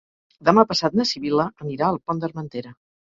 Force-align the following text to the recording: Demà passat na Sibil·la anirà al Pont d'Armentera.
Demà 0.47 0.61
passat 0.69 0.95
na 0.99 1.05
Sibil·la 1.09 1.45
anirà 1.65 1.91
al 1.91 1.99
Pont 2.09 2.23
d'Armentera. 2.25 2.73